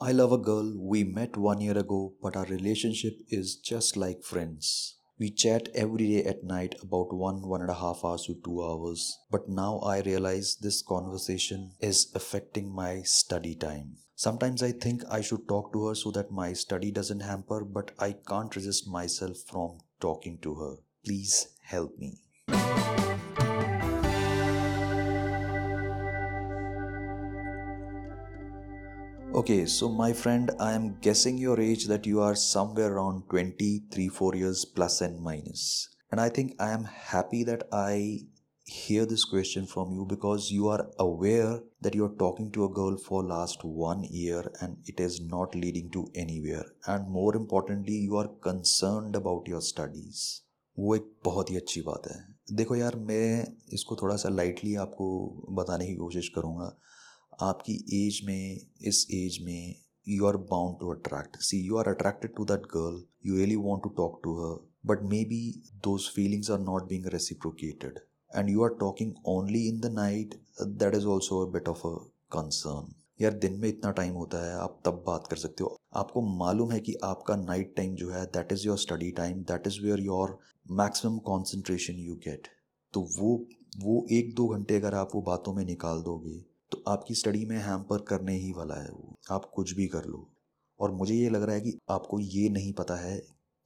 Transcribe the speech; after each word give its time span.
I 0.00 0.12
love 0.12 0.30
a 0.30 0.38
girl 0.38 0.74
we 0.78 1.02
met 1.02 1.36
one 1.36 1.60
year 1.60 1.76
ago, 1.76 2.14
but 2.22 2.36
our 2.36 2.44
relationship 2.44 3.18
is 3.30 3.56
just 3.56 3.96
like 3.96 4.22
friends. 4.22 4.94
We 5.18 5.30
chat 5.30 5.70
every 5.74 6.06
day 6.06 6.24
at 6.24 6.44
night 6.44 6.76
about 6.80 7.12
one, 7.12 7.42
one 7.42 7.62
and 7.62 7.70
a 7.70 7.74
half 7.74 8.04
hours 8.04 8.26
to 8.26 8.36
two 8.44 8.62
hours. 8.62 9.18
But 9.28 9.48
now 9.48 9.80
I 9.80 10.02
realize 10.02 10.56
this 10.60 10.82
conversation 10.82 11.72
is 11.80 12.12
affecting 12.14 12.72
my 12.72 13.02
study 13.02 13.56
time. 13.56 13.96
Sometimes 14.14 14.62
I 14.62 14.70
think 14.70 15.02
I 15.10 15.20
should 15.20 15.48
talk 15.48 15.72
to 15.72 15.88
her 15.88 15.96
so 15.96 16.12
that 16.12 16.30
my 16.30 16.52
study 16.52 16.92
doesn't 16.92 17.20
hamper, 17.20 17.64
but 17.64 17.90
I 17.98 18.12
can't 18.12 18.54
resist 18.54 18.86
myself 18.86 19.38
from 19.50 19.78
talking 20.00 20.38
to 20.42 20.54
her. 20.54 20.76
Please 21.04 21.48
help 21.62 21.98
me. 21.98 22.20
Okay, 29.38 29.66
so 29.66 29.88
my 29.88 30.12
friend, 30.12 30.50
I 30.58 30.72
am 30.72 30.96
guessing 31.00 31.38
your 31.38 31.60
age 31.60 31.84
that 31.86 32.06
you 32.06 32.20
are 32.20 32.34
somewhere 32.34 32.94
around 32.94 33.22
23 33.30 34.08
4 34.08 34.34
years 34.34 34.64
plus 34.64 34.96
and 35.00 35.20
minus. 35.26 35.66
And 36.10 36.20
I 36.20 36.28
think 36.28 36.56
I 36.58 36.70
am 36.70 36.86
happy 37.10 37.44
that 37.44 37.62
I 37.72 38.22
hear 38.64 39.06
this 39.06 39.24
question 39.34 39.68
from 39.74 39.92
you 39.92 40.06
because 40.14 40.50
you 40.50 40.66
are 40.66 40.88
aware 40.98 41.60
that 41.82 41.94
you 41.94 42.06
are 42.06 42.16
talking 42.24 42.50
to 42.56 42.64
a 42.64 42.72
girl 42.80 42.98
for 43.06 43.22
last 43.22 43.62
one 43.62 44.02
year 44.22 44.42
and 44.60 44.76
it 44.86 44.98
is 44.98 45.20
not 45.36 45.54
leading 45.54 45.88
to 45.98 46.04
anywhere 46.16 46.66
and 46.88 47.08
more 47.20 47.36
importantly 47.36 48.02
you 48.08 48.16
are 48.16 48.28
concerned 48.50 49.22
about 49.22 49.54
your 49.54 49.64
studies 49.70 50.26
वो 50.78 50.94
एक 50.96 51.06
बहुत 51.24 51.50
ही 51.50 51.56
अच्छी 51.56 51.80
बात 51.86 52.06
है 52.08 52.18
देखो 52.58 52.76
यार 52.76 52.96
मैं 53.06 53.24
इसको 53.74 53.96
थोड़ा 54.02 54.16
सा 54.22 54.28
लाइटली 54.28 54.74
आपको 54.82 55.06
बताने 55.60 55.86
की 55.86 55.94
कोशिश 56.02 56.28
करूँगा 56.34 56.68
आपकी 57.38 57.74
एज 57.96 58.20
में, 58.26 58.60
इस 58.82 59.06
एज 59.14 59.38
में 59.44 59.74
you 60.06 60.26
are 60.26 60.36
bound 60.52 60.78
to 60.80 60.90
attract 60.92 61.36
see 61.42 61.60
you 61.60 61.76
are 61.76 61.88
attracted 61.88 62.34
to 62.36 62.44
that 62.44 62.62
girl 62.72 63.02
you 63.26 63.36
really 63.36 63.56
want 63.56 63.82
to 63.82 63.88
talk 63.96 64.20
to 64.24 64.34
her 64.36 64.58
but 64.86 65.02
maybe 65.24 65.40
those 65.84 66.08
feelings 66.14 66.50
are 66.50 66.58
not 66.60 66.88
being 66.88 67.06
reciprocated 67.14 67.98
and 68.30 68.50
you 68.50 68.64
are 68.64 68.74
talking 68.80 69.12
only 69.28 69.66
in 69.68 69.80
the 69.80 69.92
night 69.94 70.34
that 70.62 70.94
is 70.94 71.06
also 71.06 71.44
a 71.46 71.50
bit 71.52 71.68
of 71.68 71.86
a 71.86 71.96
concern 72.32 72.94
यार, 73.20 73.32
दिन 73.32 73.58
में 73.60 73.68
इतना 73.68 73.90
time 73.90 74.14
होता 74.14 74.44
है, 74.44 74.52
आप 74.54 74.80
तब 74.84 75.02
बात 75.06 75.26
कर 75.30 75.36
सकते 75.36 75.64
हो। 75.64 75.76
आपको 75.96 76.20
मालूम 76.38 76.72
है 76.72 76.78
कि 76.80 76.94
आपका 77.04 77.36
नाइट 77.36 77.74
टाइम 77.76 77.94
जो 77.94 78.10
है 78.10 78.24
that 78.26 78.52
is 78.52 78.66
your 78.66 78.78
study 78.78 79.10
time 79.12 79.42
that 79.42 79.66
is 79.66 79.80
where 79.82 80.00
your 80.00 80.38
maximum 80.72 81.18
concentration 81.26 81.94
you 81.98 82.14
get 82.26 82.48
तो 82.94 83.00
वो 83.18 83.34
वो 83.78 84.06
एक 84.12 84.34
दो 84.34 84.46
घंटे 84.48 84.76
अगर 84.76 84.94
आप 84.94 85.10
वो 85.14 85.22
बातों 85.22 85.54
में 85.54 85.64
निकाल 85.64 86.02
दोगे 86.02 86.38
आपकी 86.88 87.14
स्टडी 87.14 87.44
में 87.44 87.56
हैम्पर 87.56 88.04
करने 88.08 88.36
ही 88.36 88.52
वाला 88.52 88.74
है 88.74 88.90
वो। 88.90 89.14
आप 89.30 89.50
कुछ 89.54 89.72
भी 89.72 89.86
कर 89.86 90.04
लो। 90.04 90.26
और 90.80 90.90
मुझे 90.90 91.14
ये 91.14 91.28
लग 91.28 91.42
रहा 91.42 91.54
है 91.54 91.60
कि 91.60 91.78
आपको 91.90 92.20
ये 92.20 92.48
नहीं 92.48 92.72
पता 92.72 92.96
है 92.96 93.16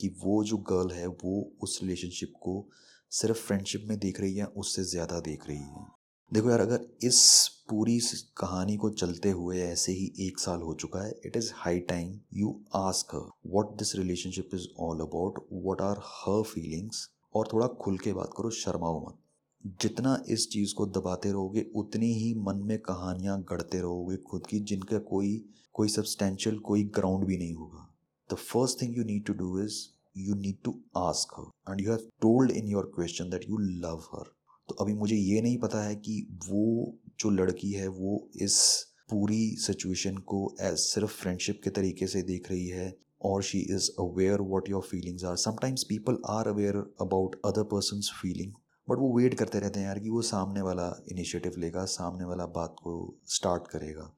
कि 0.00 0.08
वो 0.24 0.42
जो 0.44 0.56
गर्ल 0.56 0.90
है, 0.90 1.06
वो 1.06 1.52
उस 1.62 1.78
रिलेशनशिप 1.82 2.32
को 2.40 2.64
सिर्फ़ 3.12 3.38
फ्रेंडशिप 3.38 3.84
में 3.88 3.98
देख 3.98 4.20
रही 4.20 4.34
है 4.34 4.44
उससे 4.44 4.84
ज़्यादा 4.84 5.20
देख 5.20 5.48
रही 5.48 5.58
है। 5.58 5.86
देखो 6.32 6.50
यार, 6.50 6.60
अगर 6.60 6.86
इस 7.02 7.48
पूरी 7.70 7.98
कहानी 8.36 8.76
को 8.76 8.90
चलते 8.90 9.30
हुए 9.30 9.60
ऐसे 9.62 9.92
ही 9.92 10.12
एक 10.26 10.38
साल 10.38 10.60
हो 10.60 10.74
चुका 10.74 11.04
है 11.04 11.14
it 11.26 11.36
is 11.36 11.50
high 11.54 11.78
time 11.88 12.12
you 12.34 12.54
ask 12.76 13.14
her 13.14 13.28
what 13.46 13.76
this 13.78 13.94
relationship 13.96 14.54
is 14.54 14.66
all 14.80 15.00
about 15.00 15.44
what 15.52 15.80
are 15.82 16.00
her 16.06 16.42
feelings 16.44 17.08
और 17.34 17.48
थोड़ा 17.52 17.66
खुल 17.80 17.98
के 17.98 18.12
बात 18.12 18.30
करो, 18.36 18.50
शर्माओ 18.50 19.00
मत। 19.06 19.18
जितना 19.64 20.22
इस 20.30 20.48
चीज़ 20.50 20.74
को 20.74 20.86
दबाते 20.88 21.30
रहोगे, 21.30 21.64
उतनी 21.74 22.12
ही 22.14 22.34
मन 22.38 22.62
में 22.66 22.78
कहानियाँ 22.80 23.40
गढ़ते 23.50 23.80
रहोगे 23.80 24.16
खुद 24.28 24.46
की, 24.46 24.60
जिनका 24.60 24.98
कोई 25.10 25.36
कोई 25.74 25.88
सब्सटेंशियल 25.88 26.58
कोई 26.58 26.82
ग्राउंड 26.94 27.24
भी 27.26 27.36
नहीं 27.38 27.54
होगा। 27.54 27.86
The 28.30 28.36
first 28.36 28.80
thing 28.82 28.96
you 28.96 29.04
need 29.04 29.24
to 29.26 29.32
do 29.34 29.58
is 29.60 29.76
you 30.18 30.34
need 30.36 30.56
to 30.64 30.74
ask 30.98 31.34
her 31.38 31.72
and 31.72 31.80
you 31.80 31.90
have 31.90 32.08
told 32.22 32.50
in 32.50 32.68
your 32.68 32.90
question 32.94 33.30
that 33.30 33.48
you 33.48 33.58
love 33.58 34.02
her 34.14 34.32
तो 34.68 34.74
अभी 34.80 34.94
मुझे 34.94 35.16
ये 35.16 35.40
नहीं 35.42 35.58
पता 35.58 35.82
है 35.84 35.94
कि 35.96 36.20
वो 36.48 36.94
जो 37.20 37.30
लड़की 37.30 37.70
है, 37.72 37.86
वो 37.88 38.28
इस 38.36 38.86
पूरी 39.10 39.56
सिचुएशन 39.58 40.16
को 40.26 40.40
एज 40.60 40.76
सिर्फ़ 40.78 41.12
फ्रेंडशिप 41.12 41.60
के 41.64 41.70
तरीके 41.70 42.06
से 42.06 42.22
देख 42.22 42.50
रही 42.50 42.66
है 42.68 42.94
और 43.24 43.42
she 43.42 43.58
is 43.74 43.90
aware 44.00 44.40
what 44.50 44.68
your 44.70 44.82
feelings 44.82 45.24
are 45.24 45.36
sometimes 45.36 45.84
people 45.88 46.18
are 46.30 46.48
aware 46.48 46.76
about 47.00 47.40
other 47.44 47.62
persons 47.72 48.10
feeling 48.20 48.52
but 48.90 48.98
वो 48.98 49.16
वेट 49.16 49.34
करते 49.34 49.58
रहते 49.60 49.80
हैं 49.80 49.86
यार 49.86 49.98
कि 49.98 50.10
वो 50.10 50.22
सामने 50.24 50.62
वाला 50.62 50.86
इनिशिएटिव 51.12 51.52
लेगा, 51.58 51.84
सामने 51.86 52.24
वाला 52.24 52.46
बात 52.54 52.76
को 52.82 52.94
स्टार्ट 53.28 53.68
करेगा। 53.68 54.12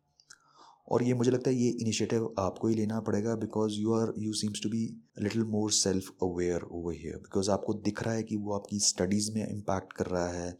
और 0.88 1.02
ये 1.02 1.14
मुझे 1.14 1.30
लगता 1.30 1.50
है 1.50 1.56
ये 1.56 1.68
इनिशिएटिव 1.80 2.34
आपको 2.38 2.68
ही 2.68 2.74
लेना 2.74 3.00
पड़ेगा 3.00 3.34
because 3.36 3.74
you 3.80 3.92
are 3.94 4.12
you 4.18 4.32
seems 4.34 4.62
to 4.62 4.68
be 4.68 4.84
little 5.22 5.44
more 5.48 5.70
self 5.72 6.08
aware 6.22 6.62
over 6.70 6.94
here 6.94 7.16
because 7.18 7.50
आपको 7.50 7.74
दिख 7.84 8.02
रहा 8.02 8.14
है 8.14 8.22
कि 8.22 8.36
वो 8.36 8.54
आपकी 8.54 8.78
स्टडीज़ 8.80 9.30
में 9.34 9.46
इम्पैक्ट 9.46 9.92
कर 9.92 10.06
रहा 10.06 10.28
है, 10.28 10.56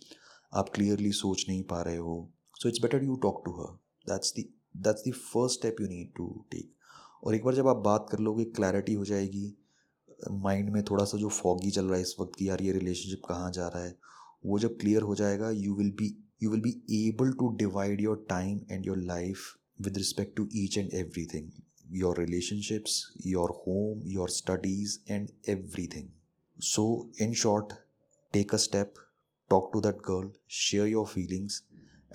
आप 0.52 0.68
क्लियरली 0.74 1.12
सोच 1.14 1.44
नहीं 1.48 1.62
पा 1.64 1.80
रहे 1.82 1.96
हो। 1.96 2.16
So 2.56 2.68
it's 2.68 2.82
better 2.82 3.04
you 3.04 3.16
talk 3.22 3.42
to 3.46 3.52
her 3.52 3.74
that's 4.06 4.32
the 4.36 4.42
that's 4.78 5.08
the 5.08 5.12
first 5.14 5.58
step 5.58 5.80
you 5.80 5.86
need 5.88 6.12
to 6.16 6.28
take 6.50 6.72
और 7.24 7.34
एक 7.34 7.44
बार 7.44 7.54
जब 7.54 7.68
आप 7.68 7.82
बात 7.84 8.06
कर 8.12 8.18
लोगे 8.20 8.44
क्लैरिटी 8.52 8.94
हो 8.94 9.04
जाएगी। 9.04 9.46
माइंड 10.30 10.70
में 10.70 10.82
थोड़ा 10.84 11.04
सा 11.04 11.18
जो 11.18 11.28
फॉगी 11.28 11.70
चल 11.70 11.84
रहा 11.84 11.96
है 11.96 12.02
इस 12.02 12.14
वक्त 12.20 12.32
की, 12.38 12.48
यार 12.48 12.62
ये 12.62 12.72
रिलेशनशिप 12.72 13.22
कहाँ 13.28 13.50
जा 13.52 13.66
रहा 13.68 13.84
है, 13.84 13.96
वो 14.46 14.58
जब 14.58 14.78
क्लियर 14.78 15.02
हो 15.02 15.14
जाएगा 15.14 15.50
you 15.50 15.74
will 15.74 15.90
be 15.90 16.16
you 16.42 16.50
will 16.50 16.60
be 16.60 16.70
able 17.08 17.32
to 17.32 17.48
divide 17.56 18.00
your 18.00 18.26
time 18.28 18.60
and 18.70 18.86
your 18.86 18.98
life 18.98 19.38
with 19.80 19.96
respect 19.96 20.36
to 20.36 20.48
each 20.54 20.78
and 20.78 20.94
every 20.94 21.26
thing 21.26 21.50
your 21.90 22.20
relationships 22.20 23.12
your 23.26 23.50
home 23.50 24.02
your 24.06 24.30
studies 24.30 24.98
and 25.10 25.28
every 25.48 25.86
thing 25.86 26.08
so 26.58 27.12
in 27.20 27.34
short 27.34 27.72
take 28.32 28.54
a 28.54 28.56
step 28.56 28.94
talk 29.50 29.70
to 29.72 29.80
that 29.80 29.96
girl 29.96 30.30
share 30.50 30.86
your 30.86 31.06
feelings 31.06 31.62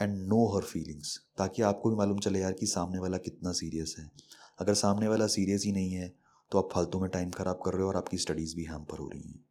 and 0.01 0.17
know 0.27 0.45
her 0.55 0.63
feelings 0.63 1.17
ताकि 1.37 1.61
आपको 1.61 1.89
भी 1.89 1.95
मालूम 1.95 2.19
चले 2.19 2.39
यार 2.39 2.53
कि 2.53 2.65
सामने 2.65 2.99
वाला 2.99 3.17
कितना 3.17 3.51
सीरियस 3.51 3.95
है। 3.99 4.11
अगर 4.59 4.73
सामने 4.73 5.07
वाला 5.07 5.27
सीरियस 5.27 5.63
ही 5.65 5.71
नहीं 5.71 5.91
है 5.91 6.13
तो 6.51 6.57
आप 6.57 6.69
फालतू 6.73 6.99
में 6.99 7.09
टाइम 7.09 7.29
ख़राब 7.31 7.61
कर 7.65 7.73
रहे 7.73 7.81
हो 7.81 7.87
और 7.87 7.97
आपकी 7.97 8.17
स्टडीज़ 8.17 8.55
भी 8.55 8.63
हैम्पर 8.63 8.99
हो 8.99 9.07
रही 9.09 9.21
हैं 9.21 9.43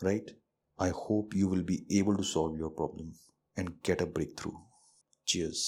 right 0.00 0.36
I 0.78 0.90
hope 0.96 1.34
you 1.36 1.48
will 1.48 1.62
be 1.64 1.86
able 1.98 2.16
to 2.16 2.22
solve 2.26 2.58
your 2.58 2.70
problem 2.76 3.12
and 3.56 3.70
get 3.86 4.02
a 4.02 4.06
breakthrough 4.38 4.52
cheers 5.26 5.64